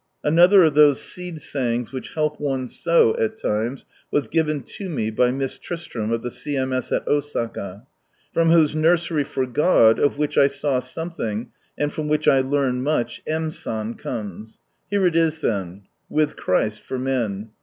Another 0.23 0.63
of 0.63 0.73
those 0.73 0.99
seed 0.99 1.39
sayings 1.41 1.91
which 1.91 2.15
help 2.15 2.39
one 2.39 2.67
so, 2.69 3.15
at 3.19 3.37
times, 3.37 3.85
was 4.09 4.27
given 4.27 4.63
me 4.87 5.11
by 5.11 5.29
Miss 5.29 5.59
Tristram 5.59 6.11
of 6.11 6.23
the 6.23 6.31
C.M.S. 6.31 6.91
at 6.91 7.07
Osaka; 7.07 7.85
from 8.33 8.49
whose 8.49 8.73
nursery 8.73 9.23
for 9.23 9.45
God, 9.45 9.99
(of 9.99 10.17
which 10.17 10.39
I 10.39 10.47
saw 10.47 10.79
something, 10.79 11.51
and 11.77 11.93
from 11.93 12.07
which 12.07 12.27
I 12.27 12.39
learned 12.41 12.83
much) 12.83 13.21
M. 13.27 13.51
San 13.51 13.93
comes. 13.93 14.57
Here 14.89 15.05
it 15.05 15.15
is 15.15 15.39
then—" 15.41 15.83
With 16.09 16.35
Christ 16.35 16.81
for 16.81 16.97
men." 16.97 17.51